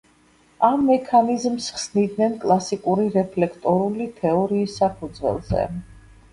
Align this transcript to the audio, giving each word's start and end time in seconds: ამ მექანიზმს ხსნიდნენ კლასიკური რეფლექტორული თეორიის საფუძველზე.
ამ 0.69 0.85
მექანიზმს 0.87 1.67
ხსნიდნენ 1.75 2.33
კლასიკური 2.47 3.07
რეფლექტორული 3.19 4.11
თეორიის 4.19 4.81
საფუძველზე. 4.85 5.67